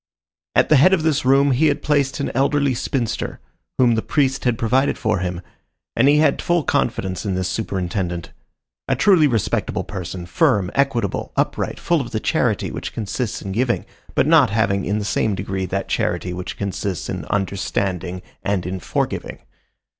At 0.55 0.69
the 0.69 0.77
head 0.77 0.95
of 0.95 1.03
this 1.03 1.25
room 1.25 1.51
he 1.51 1.67
had 1.67 1.83
placed 1.83 2.19
an 2.19 2.31
elderly 2.33 2.73
spinster, 2.73 3.39
whom 3.77 3.93
the 3.93 4.01
priest 4.01 4.45
had 4.45 4.57
provided 4.57 4.97
for 4.97 5.19
him, 5.19 5.41
and 5.95 6.07
he 6.09 6.17
had 6.17 6.41
full 6.41 6.63
confidence 6.63 7.23
in 7.23 7.35
this 7.35 7.47
superintendent,—a 7.47 8.95
truly 8.95 9.27
respectable 9.27 9.83
person, 9.83 10.25
firm, 10.25 10.71
equitable, 10.73 11.31
upright, 11.37 11.79
full 11.79 12.01
of 12.01 12.09
the 12.09 12.19
charity 12.19 12.71
which 12.71 12.93
consists 12.93 13.43
in 13.43 13.51
giving, 13.51 13.85
but 14.15 14.25
not 14.25 14.49
having 14.49 14.85
in 14.85 14.97
the 14.97 15.05
same 15.05 15.35
degree 15.35 15.67
that 15.67 15.87
charity 15.87 16.33
which 16.33 16.57
consists 16.57 17.07
in 17.07 17.25
understanding 17.25 18.23
and 18.41 18.65
in 18.65 18.79
forgiving. 18.79 19.37